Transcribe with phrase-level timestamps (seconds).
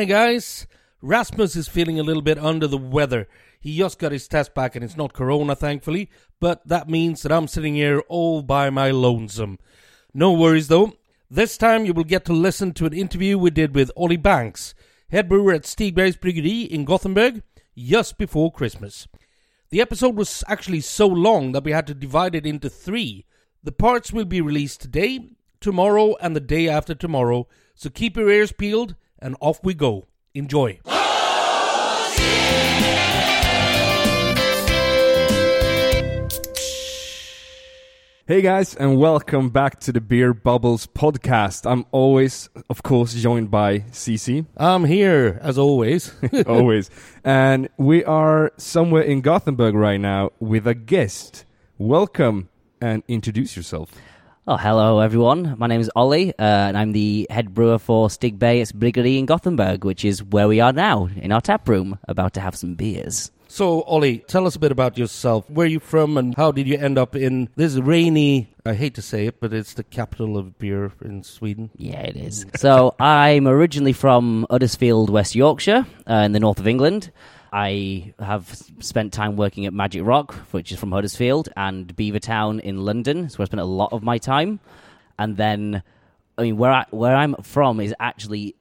[0.00, 0.66] Hi, guys.
[1.02, 3.28] Rasmus is feeling a little bit under the weather.
[3.60, 6.08] He just got his test back and it's not corona, thankfully,
[6.40, 9.58] but that means that I'm sitting here all by my lonesome.
[10.14, 10.94] No worries though.
[11.30, 14.74] This time you will get to listen to an interview we did with Oli Banks,
[15.10, 17.42] head brewer at Stigbergets Bryggeri in Gothenburg,
[17.76, 19.06] just before Christmas.
[19.68, 23.26] The episode was actually so long that we had to divide it into three.
[23.62, 25.28] The parts will be released today,
[25.60, 30.06] tomorrow, and the day after tomorrow, so keep your ears peeled and off we go.
[30.34, 30.80] Enjoy.
[38.26, 41.68] Hey guys, and welcome back to the Beer Bubbles podcast.
[41.68, 46.14] I'm always, of course, joined by CC, I'm here, as always.
[46.46, 46.90] always.
[47.24, 51.44] And we are somewhere in Gothenburg right now with a guest.
[51.76, 53.90] Welcome and introduce yourself.
[54.50, 55.54] Oh, hello everyone.
[55.58, 59.84] My name is Oli, uh, and I'm the head brewer for Stigbergets Bryggeri in Gothenburg,
[59.84, 63.30] which is where we are now in our tap room, about to have some beers.
[63.46, 65.48] so, Oli, tell us a bit about yourself.
[65.48, 68.94] Where are you from and how did you end up in this rainy, I hate
[68.94, 71.70] to say it, but it's the capital of beer in Sweden?
[71.76, 72.44] Yeah, it is.
[72.56, 77.12] so I'm originally from Huddersfield, West Yorkshire, uh, in the north of England.
[77.52, 78.46] I have
[78.80, 83.28] spent time working at Magic Rock, which is from Huddersfield, and Beavertown in London.
[83.28, 84.60] So I spent a lot of my time.
[85.18, 85.82] And then,
[86.38, 88.54] I mean, where I where I'm from is actually,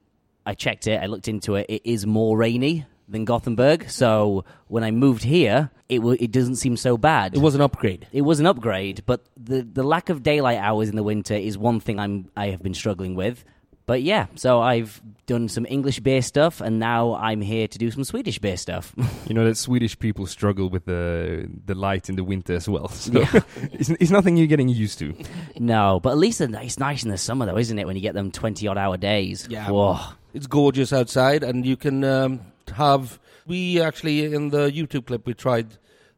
[0.45, 1.67] I checked it, I looked into it.
[1.69, 3.89] It is more rainy than Gothenburg.
[3.89, 7.35] So when I moved here, it w- it doesn't seem so bad.
[7.35, 8.07] It was an upgrade.
[8.11, 11.57] It was an upgrade, but the the lack of daylight hours in the winter is
[11.57, 13.43] one thing I'm I have been struggling with.
[13.89, 17.89] But yeah, so I've done some English based stuff, and now I'm here to do
[17.89, 18.93] some Swedish based stuff.
[19.27, 22.87] You know that Swedish people struggle with the the light in the winter as well.
[22.93, 23.41] So Yeah.
[23.73, 25.15] it's, it's nothing you're getting used to.
[25.57, 27.87] no, but at least it's nice in the summer, though, isn't it?
[27.87, 29.47] When you get them twenty odd hour days.
[29.49, 29.71] Yeah.
[29.71, 29.97] Whoa.
[30.35, 32.41] It's gorgeous outside, and you can um,
[32.75, 33.17] have.
[33.47, 35.67] We actually, in the YouTube clip, we tried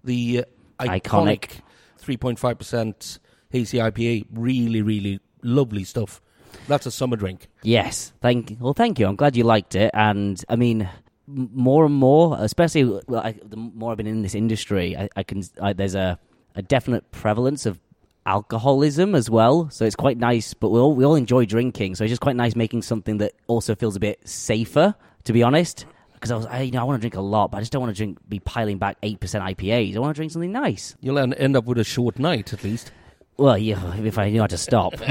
[0.03, 0.46] the
[0.80, 1.62] uh, iconic,
[2.03, 2.20] Iconic.
[2.20, 4.26] 3.5% hazy IPA.
[4.34, 6.22] Really, really lovely stuff.
[6.68, 7.48] That's a summer drink.
[7.64, 8.58] Yes, thank.
[8.60, 9.08] Well, thank you.
[9.08, 10.90] I'm glad you liked it, and I mean,
[11.28, 15.24] more and more, especially well, I, the more I've been in this industry, I, I
[15.24, 15.44] can.
[15.62, 16.20] I, there's a,
[16.56, 17.80] a definite prevalence of
[18.26, 19.70] alcoholism as well.
[19.70, 20.54] So it's quite nice.
[20.54, 23.34] But we all we all enjoy drinking, so it's just quite nice making something that
[23.48, 24.96] also feels a bit safer.
[25.26, 27.52] To be honest, because I was, I, you know, I want to drink a lot,
[27.52, 29.96] but I just don't want to drink, be piling back eight percent IPAs.
[29.96, 30.96] I want to drink something nice.
[31.00, 32.92] You'll end up with a short night at least.
[33.41, 34.94] Well, yeah, if I knew how to stop.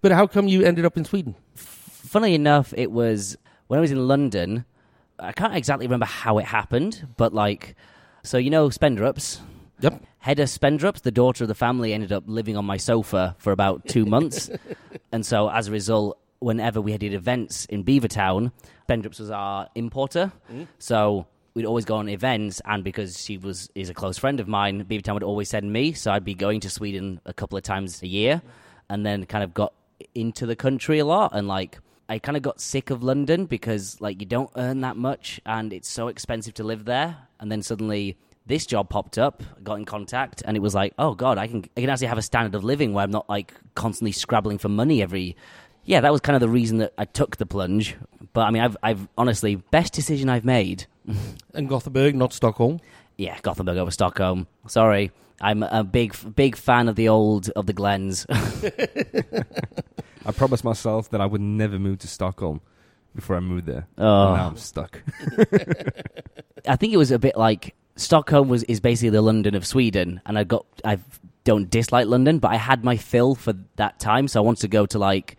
[0.00, 1.34] But how come you ended up in Sweden?
[1.56, 4.64] funnily enough, it was when I was in London.
[5.18, 7.76] I can't exactly remember how it happened, but like,
[8.22, 9.40] so you know, Spendrups.
[9.80, 10.02] Yep.
[10.20, 13.86] Hedda Spendrups, the daughter of the family, ended up living on my sofa for about
[13.86, 14.50] two months,
[15.12, 18.52] and so as a result, whenever we had events in Beavertown,
[18.88, 20.32] Spendrups was our importer.
[20.52, 20.66] Mm.
[20.78, 24.48] So we'd always go on events, and because she was is a close friend of
[24.48, 25.92] mine, Beavertown would always send me.
[25.92, 28.42] So I'd be going to Sweden a couple of times a year,
[28.88, 29.72] and then kind of got
[30.14, 31.78] into the country a lot, and like
[32.08, 35.72] I kind of got sick of London because like you don't earn that much, and
[35.72, 37.16] it's so expensive to live there.
[37.40, 38.16] And then suddenly
[38.46, 41.64] this job popped up, got in contact, and it was like, oh god, I can
[41.76, 44.68] I can actually have a standard of living where I'm not like constantly scrabbling for
[44.68, 45.36] money every.
[45.84, 47.96] Yeah, that was kind of the reason that I took the plunge.
[48.32, 50.86] But I mean, I've I've honestly best decision I've made.
[51.54, 52.80] And Gothenburg, not Stockholm.
[53.16, 54.46] Yeah, Gothenburg over Stockholm.
[54.66, 55.10] Sorry,
[55.40, 58.26] I'm a big big fan of the old of the Glens.
[60.26, 62.60] I promised myself that I would never move to Stockholm
[63.14, 63.86] before I moved there.
[63.96, 64.26] Oh.
[64.28, 65.02] And now I'm stuck.
[66.68, 70.20] I think it was a bit like Stockholm was is basically the London of Sweden,
[70.26, 70.98] and I got I
[71.44, 74.68] don't dislike London, but I had my fill for that time, so I wanted to
[74.68, 75.36] go to like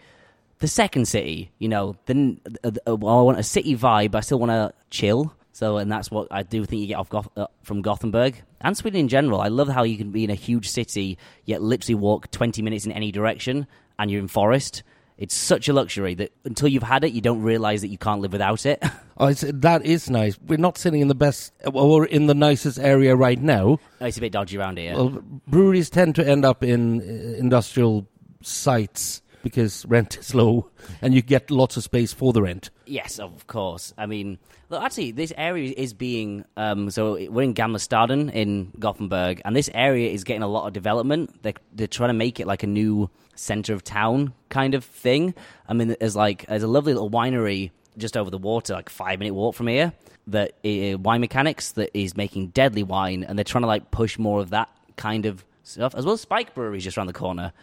[0.60, 1.51] the second city.
[1.60, 4.51] You know, then uh, uh, well, I want a city vibe, but I still want
[4.51, 5.33] to chill.
[5.51, 8.78] So, and that's what I do think you get off Goth- uh, from Gothenburg and
[8.78, 9.42] Sweden in general.
[9.42, 12.86] I love how you can be in a huge city yet literally walk twenty minutes
[12.86, 13.68] in any direction,
[13.98, 14.84] and you're in forest.
[15.18, 18.22] It's such a luxury that until you've had it, you don't realize that you can't
[18.22, 18.81] live without it.
[19.22, 20.40] Oh, it's, that is nice.
[20.48, 23.78] We're not sitting in the best or in the nicest area right now.
[24.00, 24.95] it's a bit dodgy around here.
[24.95, 28.07] Well, breweries tend to end up in uh, industrial
[28.42, 30.70] sites because rent is low
[31.02, 32.70] and you get lots of space for the rent.
[32.86, 33.94] Yes, of course.
[33.98, 34.40] I mean,
[34.70, 39.56] look, actually, this area is being um, so we're in Gamla Staden in Gothenburg, and
[39.56, 41.42] this area is getting a lot of development.
[41.44, 45.34] They're, they're trying to make it like a new center of town kind of thing.
[45.68, 49.20] I mean, there's like there's a lovely little winery just over the water, like five
[49.20, 49.94] minute walk from here.
[50.28, 54.18] That uh, wine mechanics that is making deadly wine, and they're trying to like push
[54.20, 57.54] more of that kind of stuff as well as Spike Breweries just around the corner.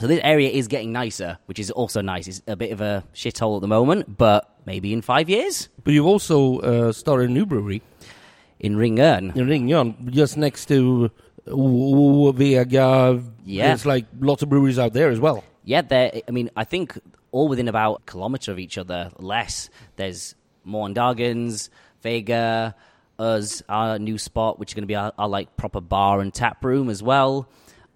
[0.00, 2.26] So this area is getting nicer, which is also nice.
[2.26, 5.92] It's a bit of a shithole at the moment, but maybe in five years But
[5.92, 7.82] you've also uh, started a new brewery
[8.58, 9.36] in Ringön.
[9.36, 11.10] in Ringön, just next to
[11.46, 13.22] O- Vega.
[13.44, 13.68] Yeah.
[13.68, 15.44] There's like lots of breweries out there as well.
[15.64, 16.22] Yeah, there.
[16.26, 16.98] I mean, I think
[17.30, 19.68] all within about a kilometre of each other, less.
[19.96, 20.34] There's
[20.66, 21.68] Morndagens,
[22.02, 22.74] Vega,
[23.18, 26.32] us, our new spot, which is going to be our, our like proper bar and
[26.32, 27.48] tap room as well,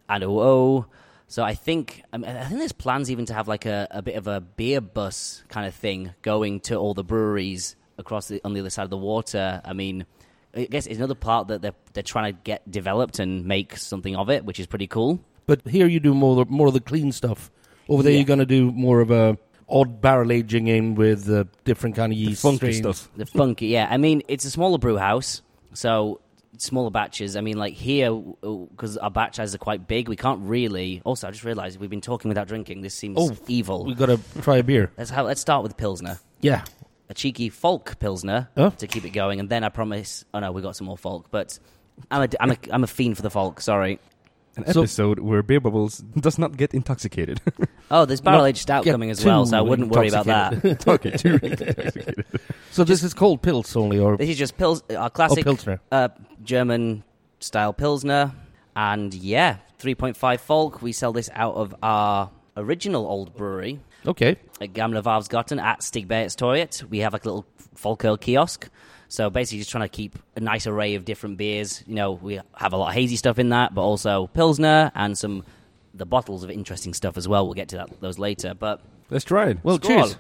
[0.08, 0.86] and OO.
[1.28, 4.00] So I think I, mean, I think there's plans even to have like a, a
[4.02, 8.40] bit of a beer bus kind of thing going to all the breweries across the,
[8.44, 9.60] on the other side of the water.
[9.64, 10.06] I mean,
[10.54, 14.14] I guess it's another part that they're they're trying to get developed and make something
[14.16, 15.18] of it, which is pretty cool.
[15.46, 17.50] But here you do more more of the clean stuff.
[17.88, 18.18] Over there, Yeah.
[18.18, 19.36] you're going to do more of a
[19.68, 22.78] odd barrel aging in with uh, different kind of yeast Funky strains.
[22.98, 23.10] stuff.
[23.16, 23.88] The funky, yeah.
[23.90, 25.42] I mean, it's a smaller brew house,
[25.72, 26.20] so
[26.58, 27.36] smaller batches.
[27.36, 31.02] I mean, like here, because our batch sizes are quite big, we can't really.
[31.04, 32.82] Also, I just realised we've been talking without drinking.
[32.82, 33.84] This seems Oh, evil.
[33.84, 34.90] We've got to try a beer.
[34.98, 36.64] Let's have, let's start with pilsner, Yeah.
[37.08, 38.70] a cheeky folk pilsner Oh.
[38.70, 40.24] to keep it going, and then I promise.
[40.34, 41.58] Oh no, we got some more folk, but
[42.10, 43.60] I'm a I'm a I'm a fiend for the folk.
[43.60, 43.98] Sorry.
[44.56, 47.40] An So- episode where Beer Bubbles does not get intoxicated.
[47.88, 50.88] Oh, there's barrel aged stout coming as well, so I wouldn't worry about that.
[50.88, 52.24] okay, too intoxicated.
[52.72, 55.78] So this is called Pils only, or This is just pils, our oh, classic Pilsner.
[55.92, 56.08] uh,
[56.46, 57.04] German
[57.40, 58.32] style Pilsner.
[58.74, 60.82] And yeah, 3.5 Folk.
[60.82, 64.36] We sell this out of our original old brewery Okay.
[64.60, 66.84] at Gamla Varvsgatan at Stigbergstorget.
[66.88, 67.46] We have like a little
[67.76, 68.68] Folköl kiosk.
[69.08, 71.82] So basically, just trying to keep a nice array of different beers.
[71.86, 75.16] You know, we have a lot of hazy stuff in that, but also Pilsner and
[75.16, 75.44] some
[75.94, 77.46] the bottles of interesting stuff as well.
[77.46, 78.52] We'll get to that, those later.
[78.52, 79.58] But Let's try it.
[79.62, 79.86] Well, Skål.
[79.86, 80.16] cheers.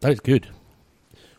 [0.00, 0.48] That is good.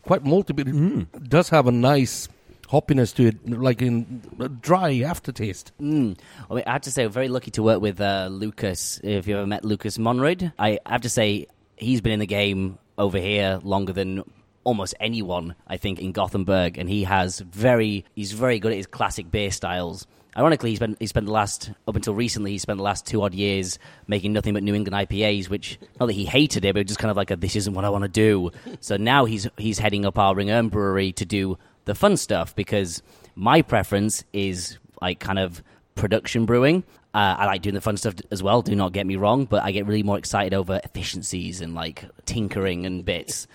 [0.10, 2.28] Quite malty, but it does have a nice
[2.68, 5.72] hoppiness to it, like in a dry aftertaste.
[5.80, 6.18] Mm.
[6.50, 9.00] I, mean, I have to say, we're very lucky to work with uh, Lucas.
[9.04, 11.46] If you ever met Lucas Monrid, I have to say
[11.78, 14.24] he's been in the game over here longer than
[14.64, 15.54] almost anyone.
[15.68, 19.52] I think in Gothenburg, and he has very he's very good at his classic beer
[19.52, 20.08] styles.
[20.38, 23.22] Ironically, he spent he spent the last up until recently he spent the last two
[23.24, 26.86] odd years making nothing but New England IPAs, which not that he hated it, but
[26.86, 28.52] just kind of like a this isn't what I want to do.
[28.80, 33.02] so now he's he's heading up our Ringön Brewery to do the fun stuff because
[33.36, 35.64] my preference is like kind of
[35.96, 36.84] production brewing.
[37.14, 38.62] Uh, I like doing the fun stuff as well.
[38.62, 42.06] Do not get me wrong, but I get really more excited over efficiencies and like
[42.26, 43.48] tinkering and bits,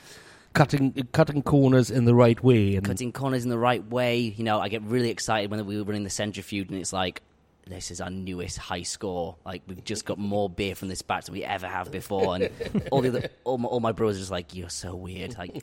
[0.54, 4.18] Cutting cutting corners in the right way, and cutting corners in the right way.
[4.18, 7.22] You know, I get really excited when we were running the centrifuge, and it's like
[7.66, 9.36] this is our newest high score.
[9.44, 12.50] Like we've just got more beer from this batch than we ever have before, and
[12.90, 15.62] all the other, all my, all my brewers are just like, "You're so weird." Like,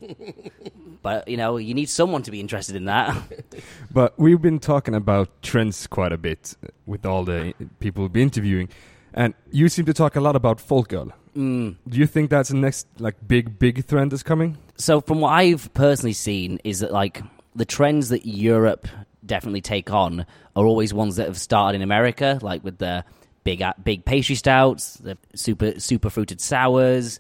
[1.02, 3.16] but you know, you need someone to be interested in that.
[3.94, 6.56] But we've been talking about trends quite a bit
[6.86, 8.70] with all the people we've been interviewing,
[9.14, 11.12] and you seem to talk a lot about folköl.
[11.36, 11.78] Mm.
[11.88, 14.58] Do you think that's the next like big big trend that's coming?
[14.82, 17.22] so from what I've personally seen is that like
[17.56, 18.88] the trends that Europe
[19.26, 23.06] definitely take on are always ones that have started in America, like with the
[23.44, 27.20] big big pastry stouts, the super super fruited sours,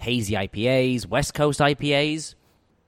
[0.00, 2.34] hazy IPAs, West Coast IPAs.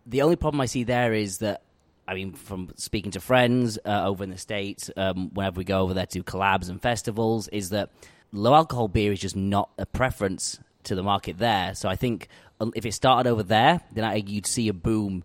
[0.06, 1.62] The only problem I see there is that
[2.06, 5.80] I mean, from speaking to friends uh, over in the states, um, whenever we go
[5.80, 7.90] over there to collabs and festivals, is that
[8.32, 11.74] low alcohol beer is just not a preference to the market there.
[11.74, 12.28] So I think
[12.60, 15.24] um, if it started over there, then I, you'd see a boom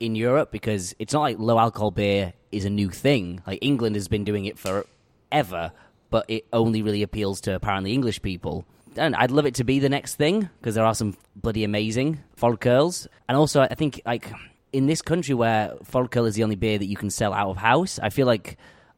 [0.00, 3.42] in Europe because it's not like low alcohol beer is a new thing.
[3.46, 5.72] Like England has been doing it forever,
[6.10, 8.64] but it only really appeals to apparently English people.
[8.96, 12.22] And I'd love it to be the next thing because there are some bloody amazing
[12.36, 13.08] folköls.
[13.28, 14.30] And also, I think like
[14.72, 17.56] in this country where folköl is the only beer that you can sell out of
[17.56, 18.56] house, I feel like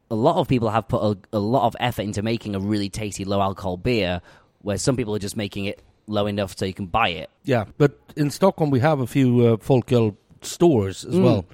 [0.09, 2.89] a lot of people have put a, a lot of effort into making a really
[2.89, 4.21] tasty low alcohol beer,
[4.61, 7.29] where some people are just making it low enough so you can buy it.
[7.43, 7.65] yeah.
[7.77, 11.23] But in Stockholm, we have a few uh, Folköl stores as Mm.
[11.23, 11.45] well.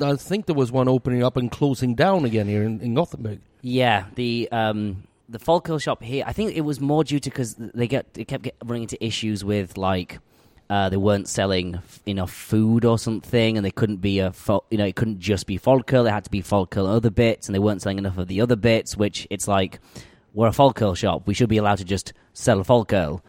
[0.00, 3.40] I think there was one opening up and closing down again here in, in Gothenburg.
[3.62, 6.22] Yeah, the um, the Folköl shop here.
[6.26, 9.04] I think it was more due to because they get they kept get, running into
[9.04, 10.20] issues with like
[10.70, 14.64] uh, they weren't selling f- enough food or something, and they couldn't be a fol-
[14.70, 16.04] you know it couldn't just be Folköl.
[16.04, 18.40] They had to be Folköl and other bits, and they weren't selling enough of the
[18.40, 18.96] other bits.
[18.96, 19.80] Which it's like
[20.34, 21.26] we're a Folköl shop.
[21.26, 23.20] We should be allowed to just sell Folköl.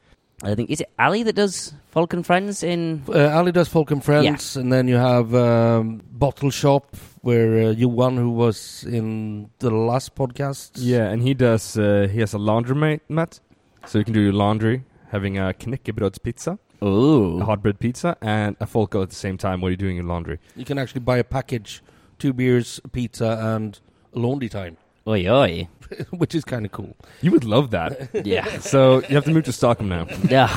[0.42, 3.92] I think is it Ali that does Folk and Friends in Uh, Ali does Folk
[3.92, 9.50] and Friends, and then you have um, Bottle Shop, where uh, Johan, who was in
[9.60, 11.78] the last podcast, Yeah, and he does.
[11.78, 13.42] Uh, he has a laundromat, mat,
[13.86, 18.66] so you can do your laundry, having a knäckebrödspizza, a hot bread pizza, and a
[18.66, 20.40] folköl at the same time while you're doing your laundry.
[20.56, 21.82] you can actually buy a package,
[22.18, 23.80] two beers, a pizza, and
[24.14, 24.78] laundry time.
[25.08, 25.68] Oi, oi.
[26.12, 26.96] which is kind of cool.
[27.22, 28.10] You would love that.
[28.26, 28.60] Yeah.
[28.60, 30.06] so you have to move to Stockholm now.
[30.30, 30.50] yeah.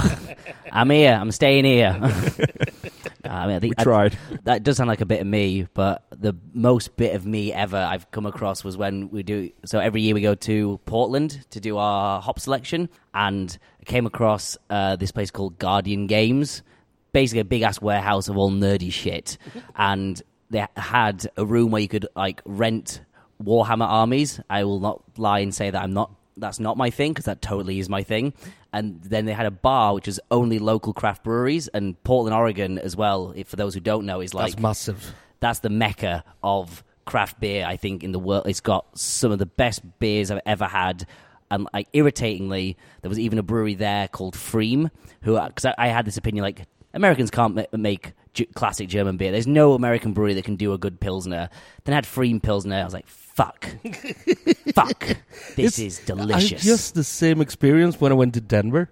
[0.71, 1.15] I'm here.
[1.15, 1.99] I'm staying here.
[3.35, 4.19] I mean, I We think I- tried.
[4.45, 7.77] that does sound like a bit of me, but the most bit of me ever
[7.77, 9.51] I've come across was when we do.
[9.65, 14.07] So every year we go to Portland to do our hop selection, and I came
[14.07, 16.63] across uh, this place called Guardian Games,
[17.13, 19.39] basically a big ass warehouse of all nerdy shit,
[19.77, 20.21] and
[20.51, 23.01] they had a room where you could like rent
[23.43, 24.41] Warhammer armies.
[24.51, 26.13] I will not lie and say that I'm not.
[26.37, 28.33] That's not my thing because that totally is my thing.
[28.73, 32.79] And then they had a bar which is only local craft breweries, and Portland, Oregon,
[32.79, 33.33] as well.
[33.37, 35.15] If for those who don't know, is like That's massive.
[35.41, 37.67] that's the mecca of craft beer.
[37.67, 41.07] I think in the world, it's got some of the best beers I've ever had.
[41.51, 44.91] And like irritatingly, there was even a brewery there called Freem,
[45.23, 46.63] who uh, because I, I had this opinion like
[46.95, 48.13] Americans can't ma- make
[48.55, 49.33] classic German beer.
[49.33, 51.51] There's no American brewery that can do a good pilsner.
[51.85, 52.77] Then I had Freem pilsner.
[52.77, 53.67] I was like, fuck,
[54.75, 55.17] fuck,
[55.57, 56.51] this It's- is I delicious.
[56.51, 58.91] had just the same experience when I went to Denver,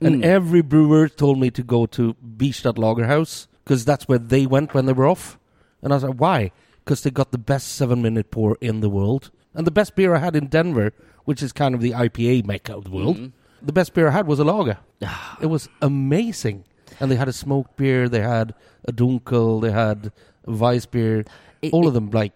[0.00, 0.24] and Mm.
[0.24, 4.86] every brewer told me to go to Bierstadt Lagerhaus because that's where they went when
[4.86, 5.38] they were off.
[5.82, 6.50] And I was like, why?
[6.84, 10.14] Because they got the best seven minute pour in the world, and the best beer
[10.14, 10.92] I had in Denver,
[11.24, 13.16] which is kind of the IPA mecca of the world.
[13.18, 13.32] Mm.
[13.62, 14.78] The best beer I had was a lager.
[15.40, 16.64] it was amazing,
[17.00, 18.54] and they had a smoked beer, they had
[18.86, 20.12] a dunkel, they had
[20.46, 21.24] a Weiss beer,
[21.62, 22.32] It- all it- of them like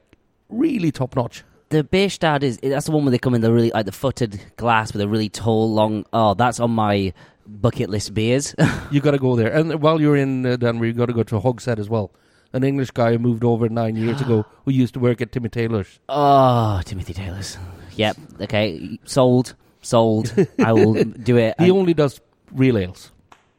[0.48, 1.44] really top notch.
[1.70, 4.40] the Bierstadt is that's the one where they come in the really like the footed
[4.56, 6.04] glass with a really tall, long.
[6.12, 7.12] Oh, that's on my
[7.46, 8.54] bucket list beers.
[8.90, 9.52] You got to go there.
[9.52, 12.10] And while you're in uh, Denver, you got to go to Hogshead as well.
[12.54, 15.50] An English guy who moved over nine years ago who used to work at Timmy
[15.50, 16.00] Taylor's.
[16.08, 17.58] oh, Timothy Taylor's.
[17.96, 18.16] Yep.
[18.42, 18.98] Okay.
[19.04, 19.54] Sold.
[19.82, 20.34] Sold.
[20.58, 21.54] I will do it.
[21.58, 22.20] He And- only does
[22.52, 23.12] real ales.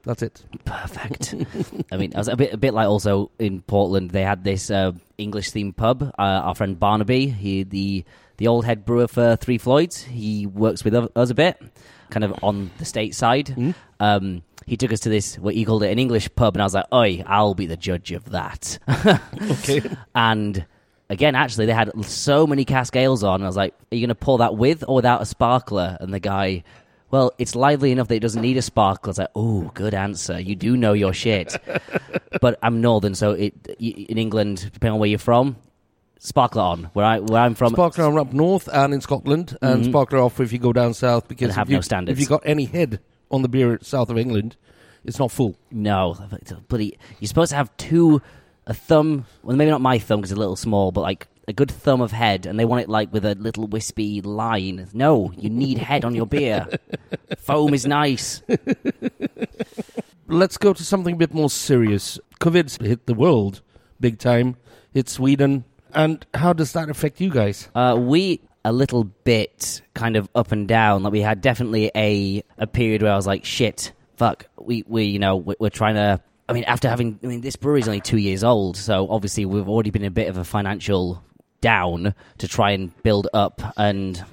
[0.04, 0.44] That's it.
[0.66, 1.36] perfect.
[1.92, 4.12] I mean, I was a bit, a bit like also in Portland.
[4.12, 6.04] They had this uh, English themed pub.
[6.18, 8.06] Uh, our friend Barnaby, he the
[8.38, 10.04] the old head brewer for Three Floyds.
[10.04, 11.62] He works with us a bit,
[12.10, 13.48] kind of on the state side.
[13.48, 13.76] Mm.
[14.00, 16.66] Um, he took us to this what he called it an English pub, and I
[16.66, 18.80] was like, "Oi, I'll be the judge of that."
[19.42, 19.82] Okay.
[20.16, 20.66] and
[21.10, 23.36] again, actually, they had so many cask ales on.
[23.36, 25.98] And I was like, "Are you going to pour that with or without a sparkler?"
[26.00, 26.64] And the guy,
[27.12, 29.10] well, it's lively enough that it doesn't need a sparkler.
[29.12, 30.40] It's like, "Oh, good answer.
[30.40, 31.56] You do know your shit."
[32.42, 35.56] but I'm northern, so it in England, depending on where you're from,
[36.20, 36.84] sparkler on.
[36.94, 39.90] Where I where I'm from, Sparkler on up north and in Scotland, and Mhm.
[39.90, 42.18] Sparkler off if you go down south because have you, no standards.
[42.18, 43.00] if you got any head
[43.32, 44.56] on the beer south of England,
[45.06, 45.56] it's not full.
[45.72, 46.16] No,
[46.68, 46.98] bloody.
[47.20, 48.22] You're supposed to have two,
[48.68, 49.26] a thumb.
[49.44, 52.00] Well, maybe not my thumb because it's a little small, but like a good thumb
[52.00, 54.88] of head, and they want it like with a little wispy line.
[54.94, 56.68] No, you need head on your beer.
[57.40, 58.42] Foam is nice.
[60.28, 62.20] Let's go to something a bit more serious.
[62.40, 63.62] COVID's hit the world
[64.00, 64.56] big time,
[64.94, 65.66] hit Sweden.
[65.94, 67.68] And how does that affect you guys?
[67.74, 71.02] Uh, we a little bit kind of up and down.
[71.04, 74.46] Like we had definitely a a period where I was like, shit, fuck.
[74.60, 76.22] We we you know we- we're trying to.
[76.48, 79.70] I mean, after having, I mean, this brewery's only two years old, so obviously we've
[79.70, 81.24] already been in a bit of a financial
[81.62, 84.24] down to try and build up and.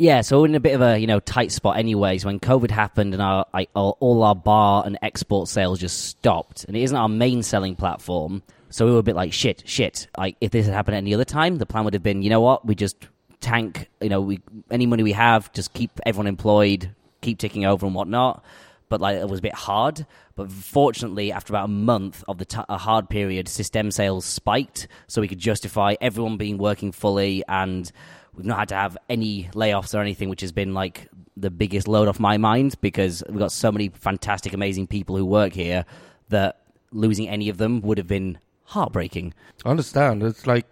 [0.00, 2.24] Yeah, so in a bit of a you know tight spot anyways.
[2.24, 6.76] When COVID happened and our like, all, our bar and export sales just stopped, and
[6.76, 10.06] it isn't our main selling platform, so we were a bit like shit, shit.
[10.16, 12.40] Like if this had happened any other time, the plan would have been, you know
[12.40, 12.96] what, we just
[13.40, 17.86] tank, you know, we any money we have, just keep everyone employed, keep ticking over
[17.86, 18.44] and whatnot.
[18.88, 20.06] But like it was a bit hard.
[20.34, 24.88] But fortunately, after about a month of the t- a hard period, system sales spiked,
[25.06, 27.90] so we could justify everyone being working fully, and
[28.34, 31.86] we've not had to have any layoffs or anything, which has been like the biggest
[31.86, 35.84] load off my mind because we've got so many fantastic, amazing people who work here
[36.28, 36.60] that
[36.92, 39.34] losing any of them would have been heartbreaking.
[39.64, 40.22] I understand.
[40.22, 40.66] It's like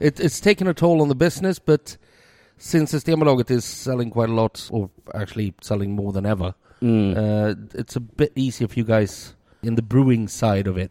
[0.00, 1.96] it, it's taken a toll on the business, but
[2.58, 7.16] since Systembolaget is selling quite a lot, or actually selling more than ever, Mm.
[7.16, 10.90] uh, it's a bit easier for you guys in the brewing side of it.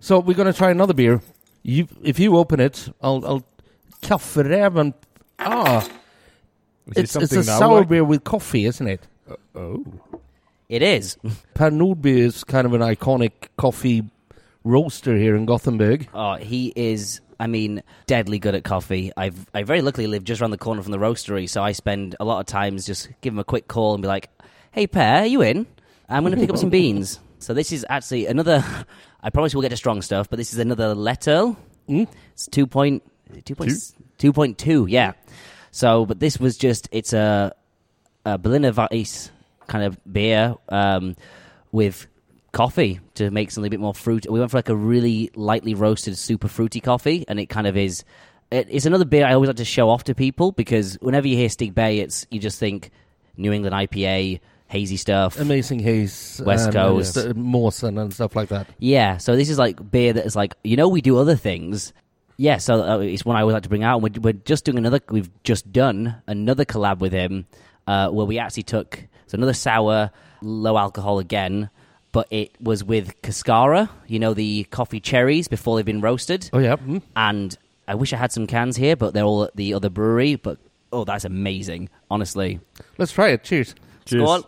[0.00, 1.20] So we're gonna try another beer.
[1.62, 3.44] You, if you open it, I'll, I'll
[4.02, 4.94] Kafferäven.
[5.38, 5.88] Ah, Is
[6.96, 9.06] it it's it's a sour like- beer with coffee, isn't it?
[9.54, 9.84] Oh.
[10.68, 11.16] It is.
[11.54, 14.02] Per Nordby is kind of an iconic coffee
[14.64, 16.08] roaster here in Gothenburg.
[16.14, 17.20] Oh, he is.
[17.38, 19.12] I mean, deadly good at coffee.
[19.16, 22.16] I've I very luckily live just around the corner from the roastery, so I spend
[22.20, 24.28] a lot of times just give him a quick call and be like,
[24.72, 25.66] "Hey, Per, are you in?
[26.08, 28.64] I'm going to pick up some beans." So this is actually another.
[29.22, 31.56] I promise we'll get to strong stuff, but this is another lättöl.
[31.88, 32.08] Mm?
[32.32, 33.02] It's two point
[33.44, 33.72] two point
[34.18, 34.86] two point two.
[34.88, 35.12] Yeah.
[35.70, 37.54] So, but this was just it's a,
[38.24, 39.30] a Berliner Weiss
[39.66, 41.16] kind of beer um,
[41.70, 42.06] with
[42.52, 44.26] coffee to make something a bit more fruit.
[44.28, 47.76] We went for like a really lightly roasted, super fruity coffee, and it kind of
[47.76, 48.04] is
[48.50, 51.36] it, it's another beer I always like to show off to people because whenever you
[51.36, 52.90] hear Stig Bay, it's you just think
[53.36, 55.38] New England IPA, hazy stuff.
[55.38, 57.16] Amazing haze, West and, Coast.
[57.16, 58.68] uh, Mawson and stuff like that.
[58.78, 61.92] Yeah, so this is like beer that is like you know we do other things.
[62.36, 64.00] Yeah, so uh, it's one I always like to bring out.
[64.00, 65.00] We're, we're just doing another.
[65.10, 67.46] We've just done another collab with him
[67.86, 70.10] uh, where we actually took so another sour,
[70.40, 71.68] low alcohol again,
[72.12, 73.90] but it was with Cascara.
[74.06, 76.48] You know the coffee cherries before they've been roasted.
[76.52, 77.02] Oh yeah, mm.
[77.16, 77.58] And
[77.88, 80.36] I wish I had some cans here, but they're all at the other brewery.
[80.36, 80.58] But
[80.92, 82.60] oh, that's amazing, honestly.
[82.98, 83.42] let's try it.
[83.42, 83.74] Cheers.
[84.04, 84.22] Cheers.
[84.22, 84.44] Go on.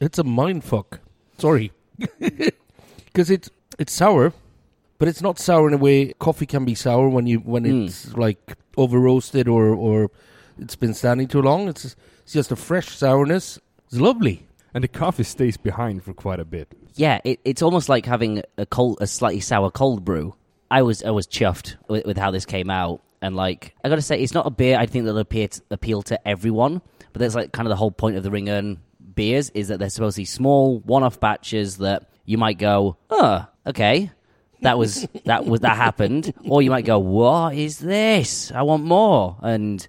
[0.00, 1.00] It's a mind fuck.
[1.38, 1.72] Sorry,
[2.18, 4.32] because it's it's sour,
[4.98, 7.86] but it's not sour in a way coffee can be sour when you when Mm.
[7.86, 10.10] it's like over roasted or or
[10.58, 11.68] it's been standing too long.
[11.68, 11.84] It's
[12.22, 13.58] it's just a fresh sourness.
[13.88, 14.46] It's lovely.
[14.72, 16.66] And the coffee stays behind for quite a bit.
[16.96, 20.34] Yeah, it, it's almost like having a cold, a slightly sour cold brew.
[20.70, 23.96] I was I was chuffed with, with how this came out, and like I got
[23.96, 26.82] to say, it's not a beer I think that'll appear to, appeal to everyone.
[27.12, 28.78] But that's like kind of the whole point of the Ringön
[29.14, 33.46] beers is that they're supposed to be small, one-off batches that you might go, oh,
[33.66, 34.10] okay,
[34.62, 38.50] that was that was that happened, or you might go, what is this?
[38.52, 39.86] I want more, and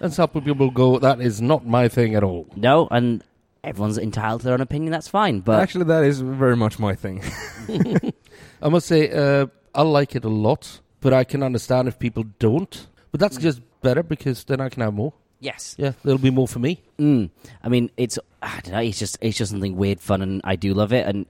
[0.00, 2.46] And some people go, that is not my thing at all.
[2.56, 3.22] no, and
[3.64, 4.90] everyone's entitled to their own opinion.
[4.92, 7.22] That's fine, but Actually, that is very much my thing.
[8.62, 12.24] I must say, uh, I like it a lot, but I can understand if people
[12.38, 12.86] don't.
[13.10, 15.12] But that's just better because then I can have more.
[15.42, 16.80] Yes, Yeah, there'll be more for me.
[16.98, 17.30] Mm.
[17.62, 18.80] I mean, it's I don't know.
[18.80, 21.06] It's just it's just something weird, fun, and I do love it.
[21.06, 21.26] And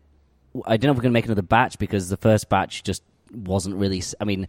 [0.67, 3.03] I don't know if we're gonna make another batch because the first batch just
[3.35, 4.03] wasn't really.
[4.21, 4.47] I mean,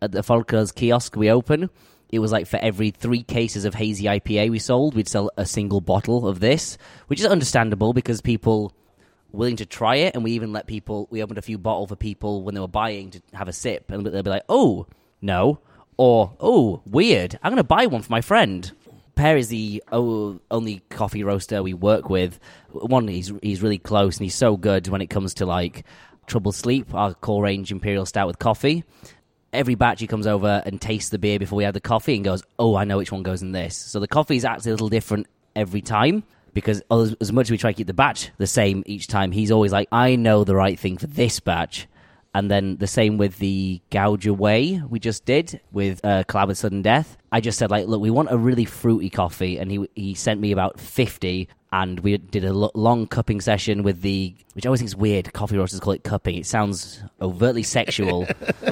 [0.00, 1.70] at the Folkers kiosk we open,
[2.10, 5.46] it was like for every three cases of hazy IPA we sold, we'd sell a
[5.46, 8.72] single bottle of this, which is understandable because people
[9.32, 11.08] willing to try it, and we even let people.
[11.10, 13.90] We opened a few bottles for people when they were buying to have a sip,
[13.90, 14.86] and they'll be like, "Oh,
[15.20, 15.58] no,"
[15.96, 17.38] or "Oh, weird.
[17.42, 18.70] I'm going to buy one for my friend."
[19.16, 22.38] Per is the only coffee roaster we work with.
[22.70, 25.84] One, he's he's really close, and he's so good when it comes to like
[26.26, 28.84] Trouble Sleep, our core range imperial stout with coffee.
[29.54, 32.24] Every batch he comes over and tastes the beer before we have the coffee and
[32.24, 34.74] goes, "Oh, I know which one goes in this." So the coffee is actually a
[34.74, 38.30] little different every time because as, as much as we try to keep the batch
[38.36, 41.88] the same each time, he's always like, "I know the right thing for this batch."
[42.36, 46.58] And then the same with the Gouge Away we just did with uh, collab with
[46.58, 47.16] Sudden Death.
[47.32, 50.38] I just said like, look, we want a really fruity coffee, and he he sent
[50.38, 54.80] me about fifty, and we did a long cupping session with the, which I always
[54.80, 55.32] think is weird.
[55.32, 56.36] Coffee roasters call it cupping.
[56.36, 58.26] It sounds overtly sexual.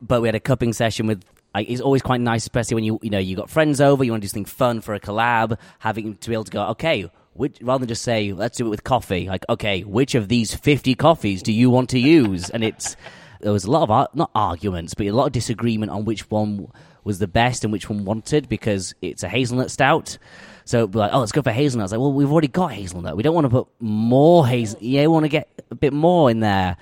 [0.00, 1.24] but we had a cupping session with.
[1.56, 4.22] It's always quite nice, especially when you you know you got friends over, you want
[4.22, 7.58] to do something fun for a collab, having to be able to go, okay, which,
[7.60, 10.94] rather than just say let's do it with coffee, like okay, which of these fifty
[10.94, 12.50] coffees do you want to use?
[12.50, 12.96] And it's
[13.40, 16.30] there was a lot of ar- not arguments, but a lot of disagreement on which
[16.30, 16.68] one
[17.04, 20.16] was the best and which one wanted because it's a hazelnut stout.
[20.64, 21.82] So like, oh, let's go for hazelnut.
[21.82, 23.16] I was like, well, we've already got hazelnut.
[23.16, 24.78] We don't want to put more hazel.
[24.80, 26.78] Yeah, we want to get a bit more in there.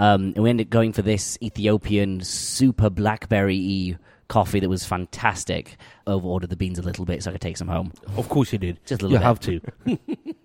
[0.00, 3.98] Um, and we ended up going for this Ethiopian super blackberry
[4.30, 5.76] coffee that was fantastic.
[6.06, 7.92] Over ordered the beans a little bit so I could take some home.
[8.16, 8.78] Of course you did.
[8.86, 9.26] Just a little you bit.
[9.26, 9.40] have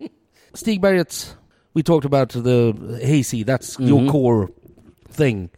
[0.02, 0.10] to.
[0.54, 1.36] Stigbergets,
[1.74, 3.88] we talked about the hazy, that's Mhm.
[3.88, 4.50] your core
[5.10, 5.50] thing.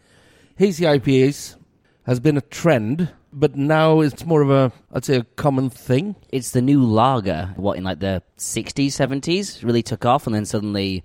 [0.58, 1.56] Hazy IPAs
[2.04, 6.16] has been a trend, but now it's more of a, I'd say, a common thing.
[6.32, 7.54] It's the new lager.
[7.58, 11.04] What in like the '60s, '70s really took off, and then suddenly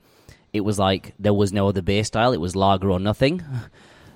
[0.52, 2.32] it was like there was no other beer style.
[2.32, 3.42] It was lager or nothing.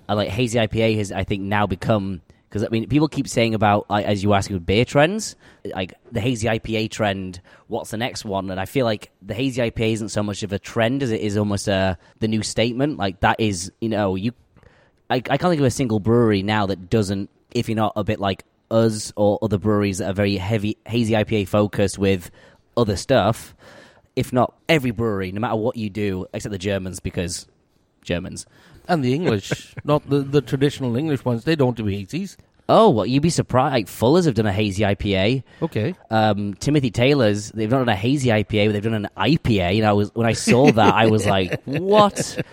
[0.09, 3.55] And like hazy IPA has, I think, now become because I mean people keep saying
[3.55, 7.41] about like, as you ask with beer trends, like the hazy IPA trend.
[7.69, 8.51] What's the next one?
[8.51, 11.21] And I feel like the hazy IPA isn't so much of a trend as it
[11.21, 12.99] is almost a the new statement.
[12.99, 14.33] Like that is you know you
[15.09, 18.05] I, I can't think of a single brewery now that doesn't, if you're not a
[18.05, 22.31] bit like us or other breweries that are very heavy, hazy IPA focused with
[22.77, 23.55] other stuff.
[24.17, 27.47] If not every brewery, no matter what you do, except the Germans, because
[28.03, 28.47] Germans.
[28.89, 32.37] And the English, not the, the traditional English ones, they don't do hazies.
[32.69, 33.73] Oh, well, you'd be surprised.
[33.73, 35.45] Like Fuller's have done a hazy IPA.
[35.63, 35.95] Okay.
[36.11, 39.79] Um, Timothy Taylor's they've not done a hazy IPA, but they've done an IPA.
[39.79, 42.45] And I was when I saw that, I was like, "What?"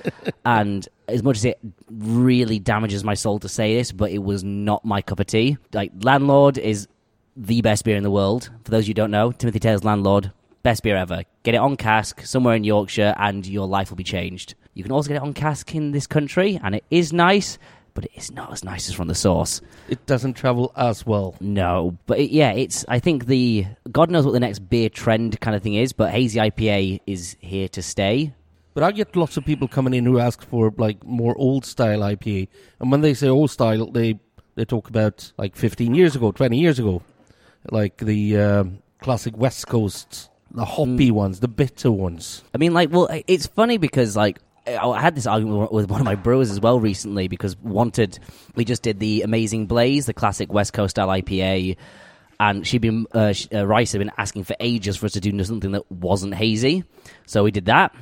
[0.46, 4.44] And as much as it really damages my soul to say this, but it was
[4.44, 5.58] not my cup of tea.
[5.74, 6.88] Like Landlord is
[7.36, 8.52] the best beer in the world.
[8.66, 11.24] For those you don't know, Timothy Taylor's Landlord, best beer ever.
[11.42, 14.54] Get it on cask somewhere in Yorkshire, and your life will be changed.
[14.74, 17.58] You can also get it on cask in this country, and it is nice,
[17.94, 19.62] but it is not as nice as from the source.
[19.88, 21.36] It doesn't travel as well.
[21.40, 22.84] No, but it, yeah, it's.
[22.88, 26.12] I think the God knows what the next beer trend kind of thing is, but
[26.12, 28.34] hazy IPA is here to stay.
[28.74, 32.00] But I get lots of people coming in who ask for like more old style
[32.00, 32.48] IPA,
[32.80, 34.20] and when they say old style, they
[34.56, 37.04] they talk about like 15 years ago, 20 years ago,
[37.70, 42.44] like the um classic West Coast, the hoppy ones, the bitter ones.
[42.54, 46.06] I mean, like, well, it's funny because like I had this argument with one of
[46.06, 48.20] my brewers as well recently because wanted
[48.56, 51.76] we just did the amazing Blaze, the classic West Coast style IPA,
[52.40, 55.20] and she'd been uh, sh- uh, Rice had been asking for ages for us to
[55.20, 56.84] do something that wasn't hazy,
[57.26, 57.94] so we did that,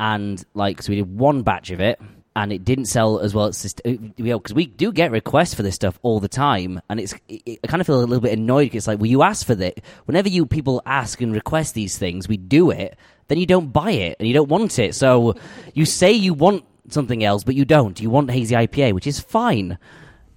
[0.00, 2.00] and like so we did one batch of it.
[2.36, 5.98] And it didn't sell as well as because we do get requests for this stuff
[6.02, 8.68] all the time, and it's it, I kind of feel a little bit annoyed.
[8.70, 9.80] 'cause It's like, well, you ask for that.
[10.04, 12.96] Whenever you people ask and request these things, we do it.
[13.26, 14.94] Then you don't buy it and you don't want it.
[14.94, 15.34] So
[15.74, 18.00] you say you want something else, but you don't.
[18.00, 19.76] You want hazy IPA, which is fine,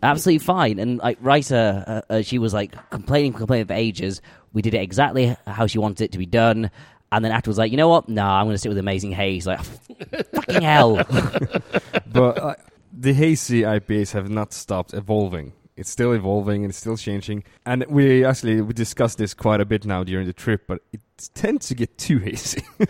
[0.02, 0.80] absolutely fine.
[0.80, 4.20] And like Rita, uh, uh, she was like complaining, complaining for ages.
[4.52, 6.70] We did it exactly how she wanted it to be done.
[7.16, 8.10] And then afterwards, like, you know what?
[8.10, 9.46] Nah, I'm going to sit with Amazing Haze.
[9.46, 9.62] Like,
[10.34, 10.96] fucking hell.
[12.12, 12.56] but uh,
[12.92, 15.54] the hazy IPAs have not stopped evolving.
[15.76, 17.44] It's still evolving and it's still changing.
[17.66, 21.02] And we actually we discussed this quite a bit now during the trip, but it
[21.34, 22.64] tends to get too hazy.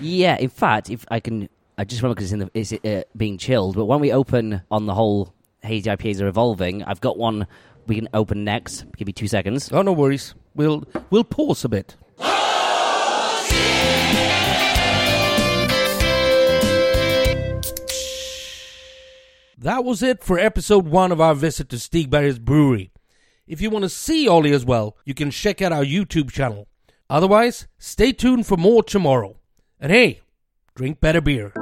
[0.00, 3.08] Yeah, in fact, if I can, I just remember because it's, in the, it's uh,
[3.16, 3.76] being chilled.
[3.76, 5.32] But when we open on the whole
[5.62, 7.46] hazy IPAs are evolving, I've got one
[7.86, 8.84] we can open next.
[8.96, 9.70] Give me two seconds.
[9.72, 10.34] Oh, no worries.
[10.54, 11.96] We'll we'll pause a bit.
[19.64, 22.92] That was it for episode one of our visit to Stigberg's Brewery.
[23.46, 26.68] If you want to see Oli as well, you can check out our YouTube channel.
[27.08, 29.38] Otherwise, stay tuned for more tomorrow.
[29.80, 30.20] And hey,
[30.74, 31.54] drink better beer.